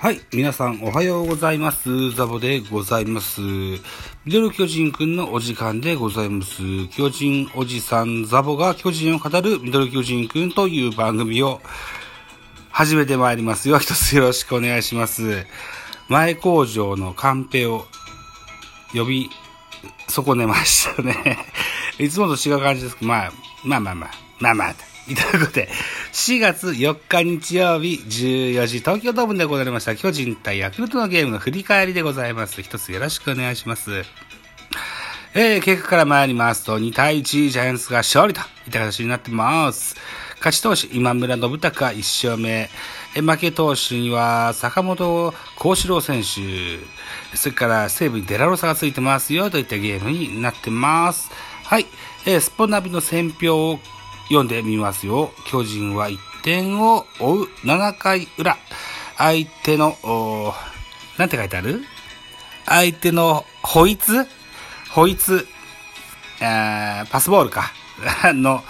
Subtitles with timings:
[0.00, 0.20] はい。
[0.32, 2.12] 皆さんおはようございます。
[2.12, 3.40] ザボでございます。
[3.40, 3.80] ミ
[4.28, 6.86] ドル巨人くんのお時間でございます。
[6.90, 11.60] 巨人おじさんザボが巨人を語るミドル巨人くんという番組を
[12.70, 13.80] 始めてまいりますよ。
[13.80, 15.44] 一つよろしくお願いします。
[16.08, 17.84] 前工場のカンペを
[18.94, 19.30] 呼び
[20.06, 21.38] 損ねましたね。
[21.98, 23.32] いつもと違う感じですけど、まあ、
[23.64, 24.74] まあまあまあ、まあまあ、
[25.08, 25.68] いただくで、
[26.12, 32.62] 4月4日日曜日14時、東京ドームで行われました巨人対ヤクルトのゲームの振り返りでございます。
[32.62, 34.04] 一つよろしくお願いします。
[35.34, 39.96] えー、結果から参りますと、2対1、ジャイアンツが勝利といった形になってます。
[40.38, 42.70] 勝ち投手、今村信孝1勝目。
[43.14, 47.36] え負け投手には、坂本幸四郎選手。
[47.36, 51.30] それから、西武にデラロサがついてますよ、といったゲームになってます。
[51.64, 51.86] はい。
[52.24, 53.80] えー、スポナビの選評を
[54.28, 55.32] 読んでみますよ。
[55.46, 58.56] 巨人は1点を追う7回裏。
[59.16, 61.82] 相手の、おーなんて書いてある？
[62.66, 64.26] 相手のホイツ？
[64.90, 65.46] ホイツ、
[66.40, 67.72] パスボールか。
[68.32, 68.62] の、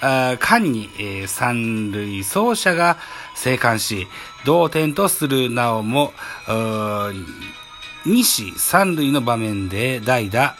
[0.00, 2.98] 間に、えー三塁走者が
[3.34, 4.06] 生還し、
[4.44, 6.12] 同点とするなおも、
[8.04, 10.56] 西三塁の場面で代打、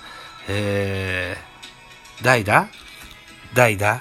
[0.49, 2.69] えー、代打？
[3.53, 4.01] 代打？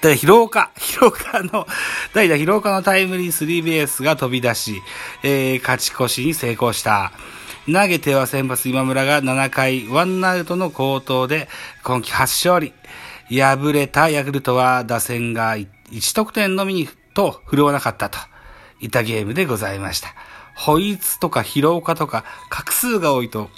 [0.00, 1.66] で、広岡、 広岡の、
[2.14, 4.80] 代打広岡のタイムリースリーベースが飛び出し、
[5.22, 7.12] えー勝ち越しに成功した。
[7.66, 11.48] 投げては先発今村が7回ワンアウトの好投で
[11.82, 12.72] 今季初勝利。
[13.30, 18.18] 敗れたヤクルトは打線が1得点のみにと振るわなかったと
[18.80, 20.14] いったゲームでございました。
[20.54, 23.50] ホイツとか広岡とか画数が多いと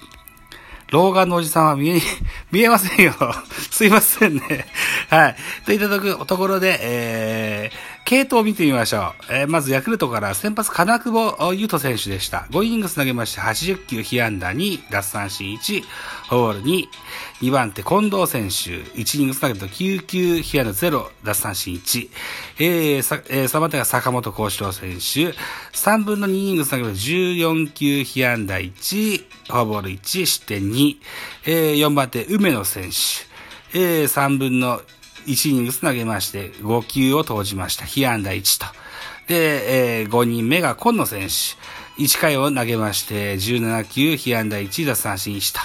[0.90, 2.00] 老眼のおじさんは見え、
[2.50, 3.14] 見えませんよ。
[3.70, 4.66] すいませんね。
[5.08, 5.36] はい。
[5.64, 9.32] といただくところで、えー、系統を見てみましょう。
[9.32, 12.46] えー、まずヤクルトから先発金久保優斗選手でした。
[12.50, 15.84] 5イニングス投げまして80球被安打2、奪三振1、
[16.28, 16.84] ホール2、
[17.42, 22.10] 2番手近藤選手、1イニングス投げると9球被安打0、奪三振1、
[22.58, 25.34] えー、さ、えー、3番手が坂本幸四郎選手、
[25.72, 30.96] 3分の2イニングス投げると14球被安打1、フォアボール1、失点2、
[31.46, 34.80] えー、4番手梅野選手、えー、3分の
[35.26, 37.84] 1イニングス投げまして、5球を投じました。
[37.84, 38.66] 被安打1と。
[39.28, 41.60] で、えー、5人目が今野選手。
[42.02, 45.60] 1回を投げまして、17球、被安打1、奪三振1と。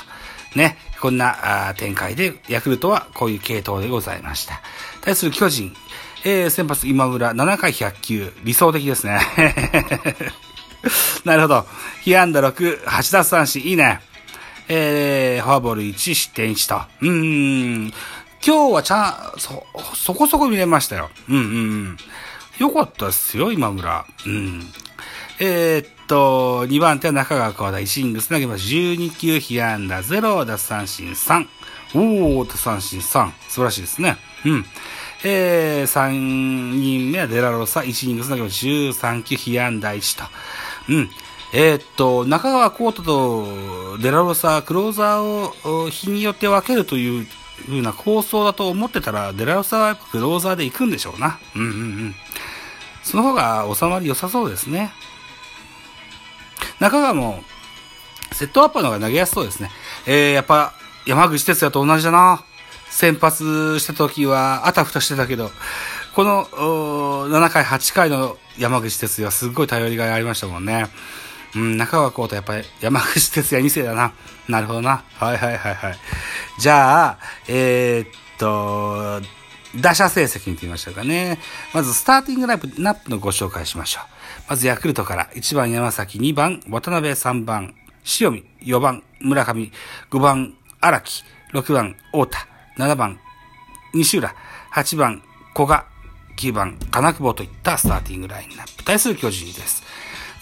[0.58, 4.62] ね、こんなあ展開で、ヤクルトはこういう系統でございました。
[5.02, 5.74] 対する巨人、
[6.24, 9.20] えー、先発今村、7回100球、理想的ですね。
[11.24, 11.66] なるほど。
[12.04, 14.02] 被安打6、8奪三振、いいね。
[14.68, 16.82] えー、フォアボール1、失点1と。
[17.02, 17.10] うー
[17.88, 17.94] ん。
[18.46, 21.10] 今日はちゃん、そ、そこそこ見れましたよ。
[21.28, 21.48] うんうんう
[21.94, 21.98] ん。
[22.60, 24.06] よかったっすよ、今村。
[24.28, 24.62] うん。
[25.40, 28.64] えー、っと、2番手は中川川田、1イニングス投げます。
[28.66, 31.48] 12球、被安打0、奪三振3。
[31.96, 33.32] おー、奪三振3。
[33.50, 34.18] 素晴らしいですね。
[34.46, 34.66] うん。
[35.24, 38.64] えー、3人目はデラロサ、1イニングス投げます。
[38.64, 40.24] 13球、被安打1と。
[40.90, 41.10] うん。
[41.52, 47.28] えー、っと、中川コートとデラロサ、クローザーを日によって分けるという
[47.64, 51.40] 風な構想だと思ってたら、デラロサはクローザーで行くんでしょうな。
[51.56, 51.72] うんうんう
[52.08, 52.16] ん。
[53.04, 54.92] その方が収まり良さそうですね。
[56.80, 57.44] 中川も、
[58.32, 59.72] セットアッパーの方が投げやすそうですね。
[60.06, 60.74] えー、やっぱ、
[61.06, 62.44] 山口鉄也と同じだな。
[62.90, 65.52] 先発した時は、あたふたしてたけど、
[66.16, 66.46] この、
[67.30, 70.88] 7回、8回の山口鉄也はすっごい頼りがいありましたもんね。
[71.56, 74.14] うん、中川皓太やっぱり山口鉄也2世だな。
[74.48, 75.04] なるほどな。
[75.16, 75.96] はいはいはいはい。
[76.60, 78.08] じゃあ、えー、っ
[78.38, 79.22] と、
[79.82, 81.40] 打者成績見てみましょうかね。
[81.74, 84.50] まず、スターティングラインナップのご紹介しましょう。
[84.50, 87.74] まず、ヤクルトから、1番山崎、2番渡辺、3番
[88.20, 89.72] 塩見、4番村上、
[90.12, 91.24] 5番荒木、
[91.54, 92.48] 6番太田、
[92.78, 93.20] 7番
[93.94, 94.36] 西浦、
[94.74, 95.24] 8番
[95.56, 95.86] 古賀、
[96.38, 98.84] 9番金久保といったスターティングラインナップ。
[98.84, 99.85] 対する巨人です。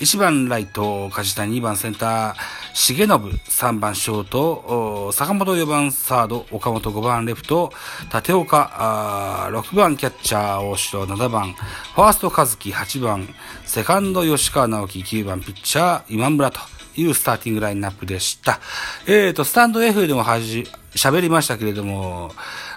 [0.04, 2.36] 1番ライト、梶谷、2番センター、
[2.74, 7.72] 重信、3番ショート、坂本4番サード、岡本5番レフト、
[8.14, 13.34] 立岡、6番キャッチャー、大城7番、ファースト和樹8番、
[13.66, 16.60] セカンド吉川直樹9番ピッチャー、今村と
[16.98, 18.60] いうスターティングラインナップでした。
[19.08, 22.34] えーと、スタンド F でもはじ、喋りましたけれども、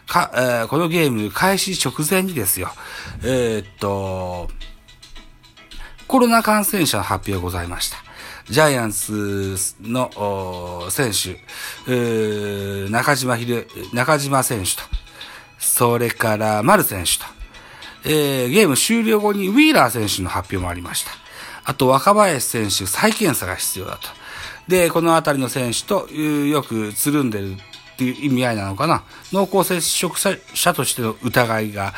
[0.07, 2.71] か、えーこのゲーム開始直前にですよ、
[3.25, 4.49] えーっと、
[6.09, 7.97] コロナ感染者の発表ございました。
[8.49, 14.83] ジャイアンツの選手、中島秀、中島選手と、
[15.59, 17.25] それから丸選手と、
[18.05, 21.11] えーゲーム終了後にウィーラー選手の発表もありました。
[21.65, 24.09] あと若林選手再検査が必要だと。
[24.69, 27.57] で、このあたりの選手とよくつるんでるっ
[27.97, 29.03] ていう意味合いなのかな。
[29.33, 30.39] 濃厚接触者
[30.73, 31.95] としての疑いが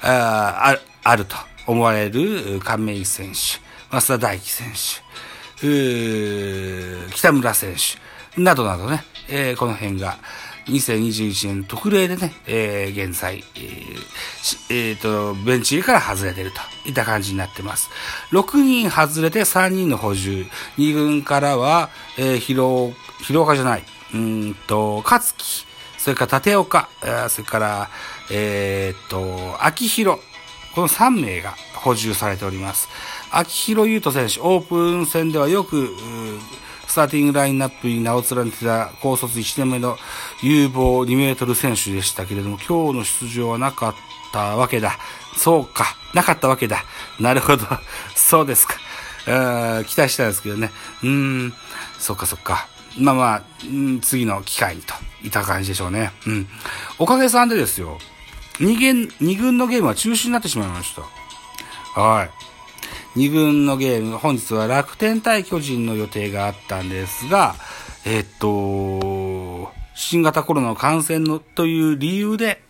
[0.00, 1.34] ああると
[1.68, 3.60] 思われる亀井選手、
[3.94, 4.78] 増田大輝選手、
[7.14, 7.76] 北村選
[8.34, 10.16] 手、などなどね、えー、この辺が、
[10.68, 13.98] 2021年特例でね、えー、現在、えー、
[14.70, 17.90] えー、と、ベンチ入りから外れてるといった感じになってます。
[18.32, 20.46] 6人外れて3人の補充。
[20.78, 23.84] 2軍からは、えー、広、広岡じゃない、
[24.14, 25.66] うんと、勝木、
[25.98, 26.88] それから立岡、
[27.28, 27.90] それから、
[28.30, 30.20] えー、っと、秋広、
[30.74, 32.88] この3名が補充されております。
[33.30, 35.94] 秋広優斗選手、オープン戦ではよく、
[36.86, 39.96] スターティングラインナップに名を連ねてた高卒1年目の
[40.42, 43.94] 有望2メートル選手でしたけれども、今日の出場はなかっ
[44.32, 44.98] たわけだ。
[45.36, 45.84] そうか。
[46.14, 46.84] なかったわけだ。
[47.20, 47.66] なるほど。
[48.16, 48.74] そうですか。
[49.86, 50.72] 期待したんですけどね。
[51.02, 51.08] うー
[51.48, 51.54] ん。
[51.98, 52.66] そっかそっか。
[52.96, 53.42] まあまあ、
[54.00, 56.12] 次の機会にといった感じでしょうね。
[56.26, 56.48] うん。
[56.98, 57.98] おかげさんでですよ。
[58.60, 61.02] 二軍、二軍のゲームは中止になってしまいました。
[62.00, 62.30] はい。
[63.18, 67.54] 2軍のゲーム、本日は楽天対巨人の予定があったんですが、
[68.04, 72.62] えっと、新型コロナの感染のという理由で、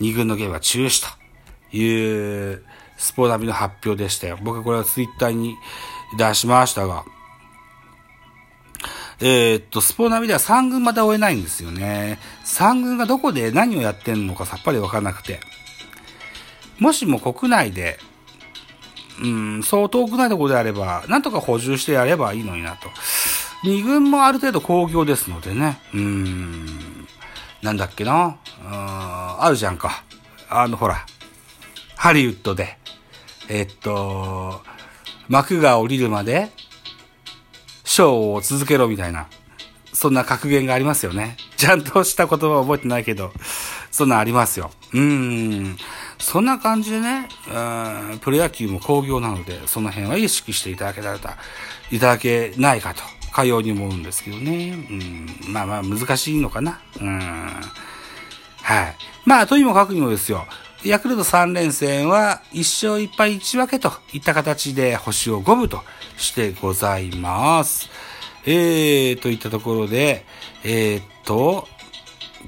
[0.00, 1.02] 2軍のゲームは中止
[1.70, 2.64] という、
[3.00, 4.38] スポーナビの発表でしたよ。
[4.42, 5.56] 僕はこれはツイッターに
[6.18, 7.04] 出しましたが、
[9.20, 12.18] えー、っと、スポナビでは3軍まで終えないんですよね。
[12.44, 15.40] 3軍がどこで何をやってんのかさっぱりわからなくて。
[16.78, 17.98] もしも国内で
[19.22, 19.28] う
[19.58, 22.88] ん、そう遠くないところであれば、なんとか補充してやればいいのになと。
[23.62, 25.78] 二軍もある程度工業ですのでね。
[25.92, 27.06] うん、
[27.62, 28.38] なんだっけな。
[28.64, 30.04] ああるじゃんか。
[30.48, 31.04] あの、ほら、
[31.96, 32.78] ハリウッドで、
[33.48, 34.62] えっと、
[35.28, 36.50] 幕が降りるまで、
[37.90, 39.26] ショーを続けろみたいな、
[39.92, 41.36] そんな格言がありますよね。
[41.56, 43.32] ちゃんとした言葉は覚えてないけど、
[43.90, 44.70] そんなありますよ。
[44.94, 45.76] うん。
[46.20, 47.28] そんな感じでね、
[48.20, 51.18] プロ野球も工業なので、その辺は意識していただけたら、
[51.90, 53.02] いただけないかと、
[53.32, 54.68] かように思うんですけどね。
[54.88, 56.78] うん、まあまあ難しいのかな。
[57.00, 57.18] うん。
[58.62, 58.96] はい。
[59.24, 60.46] まあ、とにもかくにもですよ。
[60.82, 65.82] ヤクルト3連戦は1勝1敗1分けといった形で星を5分と
[66.16, 67.90] してございます。
[68.46, 70.24] えー、といったところで、
[70.64, 71.68] えー、っと、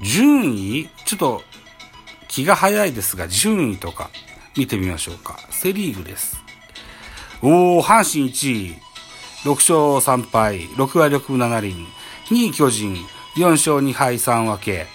[0.01, 1.43] 順位ちょっと
[2.27, 4.09] 気が早いですが、順位とか
[4.57, 5.37] 見てみましょうか。
[5.51, 6.41] セリーグです。
[7.43, 8.75] おー、阪神1位、
[9.43, 11.75] 6勝3敗、6割6分7厘。
[12.31, 12.95] 2位巨人、
[13.35, 14.87] 4勝2敗3分け。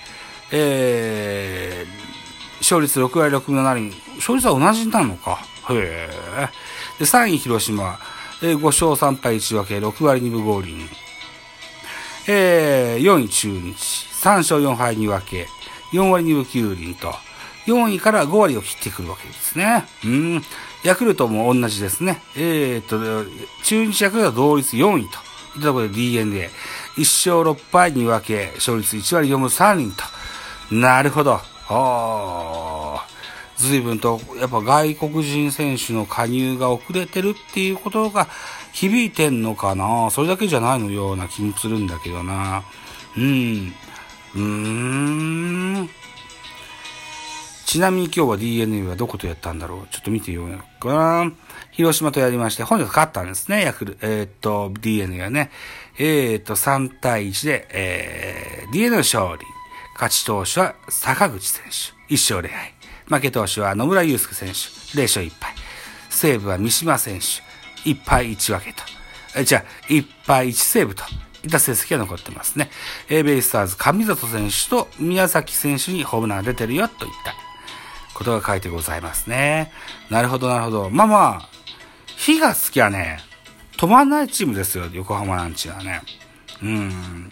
[0.51, 2.08] えー、
[2.61, 3.93] 勝率6割6分7厘。
[4.17, 5.39] 勝率は同じなのか？
[5.71, 6.49] へえ。
[6.99, 7.99] で、3位広島、
[8.43, 10.89] えー、5勝3敗1分け、6割2分5厘。
[12.27, 13.75] えー、4位中日、
[14.23, 15.47] 3勝4敗2分け、
[15.93, 17.15] 4割2分9厘と、
[17.67, 19.87] 4位から5割を切ってくるわけですね。
[20.05, 20.43] うん。
[20.85, 22.23] ヤクルトも同じですね。
[22.37, 23.29] えー、っと、
[23.65, 25.29] 中日ヤクルトは同率4位と。
[25.57, 26.51] いったところで DNA。
[26.97, 30.05] 1勝6敗2分け、勝率1割4分3厘と。
[30.75, 31.41] なるほど。
[31.69, 33.07] あ
[33.57, 38.29] 随分と、やっぱ外国人選手の加入が遅れてるっていうことが
[38.73, 42.63] 響いてんのかなそれだけじゃないのような気もするんだけどな。
[43.17, 43.75] うん。
[44.35, 44.41] うー
[45.83, 45.91] ん。
[47.67, 50.95] ちなみに今日は DNA はどことやったんだろうちょっと見てようか
[51.25, 51.33] な。
[51.73, 55.51] 広島とやりまして、本日勝ったんですね、ヤクル、えー、っと、DNA はね。
[55.99, 59.58] えー、っと、3対1で、えー、DNA の勝利。
[59.99, 62.15] 勝ち投手は坂口選手。
[62.15, 62.75] 1勝0敗。
[63.09, 64.55] 負け投手は野村祐介選手。
[64.97, 65.55] 0勝1敗。
[66.09, 67.91] 西武は三島選手。
[67.91, 68.85] 1敗1分けと。
[69.37, 71.03] え、じゃあ、1敗1セーブと。
[71.43, 72.71] いった成績が残ってますね。
[73.09, 77.35] えー、ベイスターズ上里選手と宮崎選手にホームランが出てるよといった
[78.15, 79.73] ことが書いてございますね。
[80.11, 80.91] なるほど、なるほど。
[80.91, 81.49] まあまあ、
[82.17, 83.21] 火が好きはね、
[83.77, 86.03] 止まんないチームですよ、横浜なんちはね。
[86.63, 87.31] うん。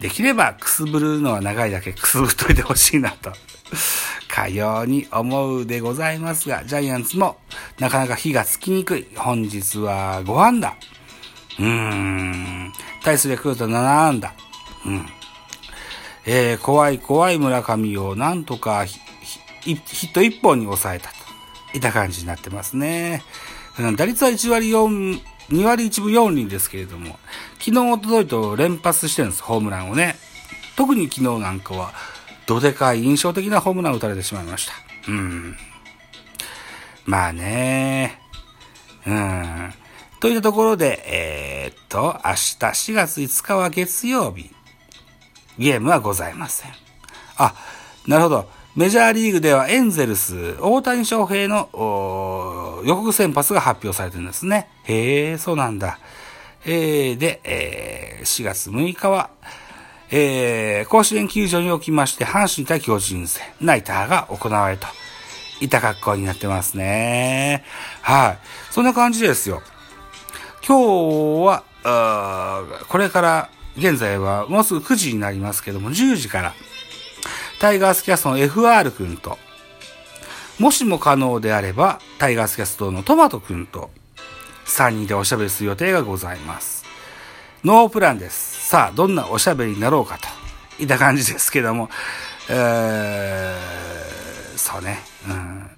[0.00, 3.32] できればくすぶるのは長いだけくすぶっといてほしいなと、
[4.28, 7.38] かように思うでございますが、ジャイアンツも
[7.78, 9.06] なかなか火がつきにくい。
[9.16, 10.74] 本日は5安打。
[11.58, 12.72] うーん。
[13.02, 14.32] 対するヤクルト7安打。
[14.84, 15.06] うん。
[16.26, 19.00] えー、怖い怖い村上をなんとかヒ
[19.72, 21.14] ット1本に抑えたと
[21.74, 23.22] いった感じになってますね。
[23.96, 27.18] 打率は1割4、2割1分4厘ですけれども、
[27.58, 30.16] 昨日、おとといと連発してるんです、ホームランをね。
[30.76, 31.92] 特に昨日なんかは、
[32.46, 34.72] どでかい印象的なホームランを打たれてしまいました。
[35.08, 35.56] うん。
[37.04, 38.20] まあね、
[39.06, 39.72] うん。
[40.20, 44.50] といったところで、えー、っと、明日4月5日は月曜日。
[45.58, 46.72] ゲームはございません。
[47.36, 47.54] あ、
[48.06, 48.50] なるほど。
[48.76, 51.70] メジャーリーグではエンゼルス、大谷翔平の
[52.84, 54.68] 予告先発が発表されてるんですね。
[54.84, 55.98] へえ、そうなんだ。
[56.66, 59.30] えー、で、えー、4月6日は、
[60.10, 64.86] えー、甲子園球場におきまして、阪神対巨人戦、ナイターが行われと、
[65.62, 67.64] いた格好になってますね。
[68.02, 68.38] はい。
[68.70, 69.62] そんな感じですよ。
[70.66, 76.54] 今日は、これから、現在はもうすぐ9時になりますけども、10時から、
[77.58, 79.38] タイガースキャストの FR 君と、
[80.58, 83.90] もしも可能であれば、タイガースキャストのトマト君と、
[84.66, 86.84] 3人でおしゃべりする予定がございます。
[87.64, 88.68] ノープランです。
[88.68, 90.28] さあ、どんなおしゃべりになろうかと、
[90.82, 91.88] いった感じですけども、
[92.48, 94.98] えー、そうね、
[95.28, 95.70] うん。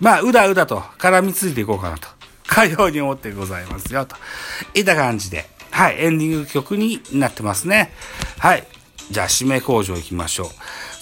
[0.00, 2.08] まあ、うだうだと絡みついていこうかなと、
[2.46, 4.16] かように思ってございますよ、と
[4.74, 7.92] いった感じで、はい、エンディング曲になってますね。
[8.38, 8.66] はい。
[9.10, 10.48] じゃあ、締め工場行きましょう。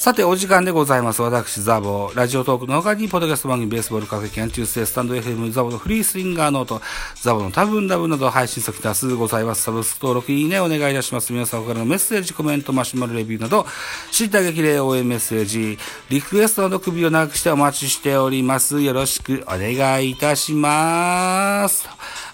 [0.00, 1.22] さて、お時間でございます。
[1.22, 6.82] 私、ザボ、ラジオトークの他に、ポッドキャスト番組、ベースボールカフェ、キャンチューステスタンド FM、ザボのフリースインガーノート、
[7.20, 9.62] ザボの多分ダブなど配信先多数ございます。
[9.62, 11.32] サブスク登録、いいね、お願いいたします。
[11.32, 13.64] 皆さんからのメッセージ、コメント、マシュマロレビューなど、
[14.10, 15.78] 知った激励応援メッセージ、
[16.08, 18.80] リクエストなど首を長くしてお待ちしております。
[18.80, 21.88] よろしくお願いいたします。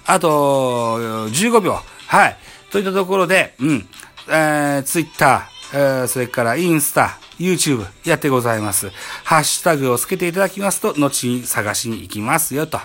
[0.07, 1.79] あと、15秒。
[2.07, 2.39] はい。
[2.71, 3.89] といったところで、うん、
[4.29, 8.91] えー、ツイッター、え、それからインスタ、YouTube やってございます。
[9.25, 12.81] ハッシュタグをつけていただきますと、後に探しに行きますよ、と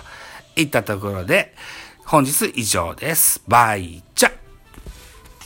[0.56, 1.54] いったところで、
[2.04, 3.42] 本日以上です。
[3.48, 4.02] バイ。